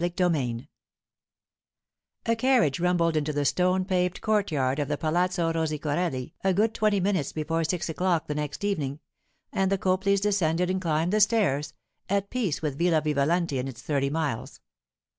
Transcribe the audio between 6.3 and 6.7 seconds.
a